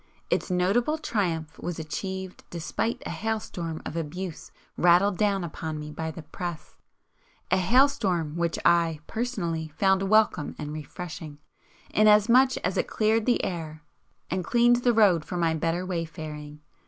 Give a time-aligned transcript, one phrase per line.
[0.31, 6.09] Its notable triumph was achieved despite a hailstorm of abuse rattled down upon me by
[6.09, 6.75] the press,
[7.51, 11.37] a hailstorm which I, personally, found welcome and refreshing,
[11.91, 13.83] inasmuch as it cleared the air
[14.27, 16.61] and cleaned the road for my better wayfaring.